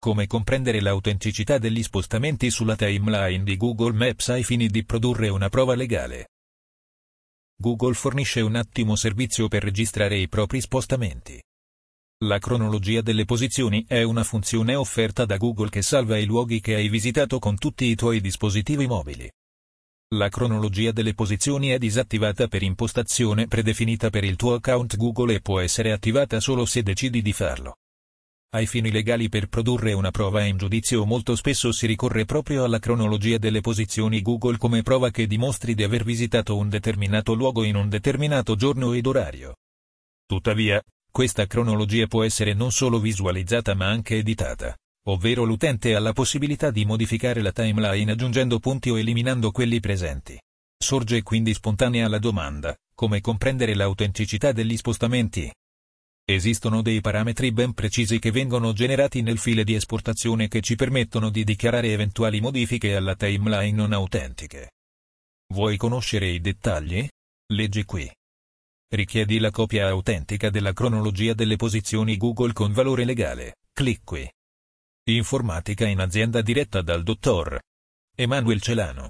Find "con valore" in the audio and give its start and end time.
72.52-73.06